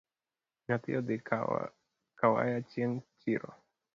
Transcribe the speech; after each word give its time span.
Nyathi 0.65 0.91
odhi 0.99 1.15
kawaya 2.19 2.57
chieng’ 2.69 2.95
chiro 3.19 3.49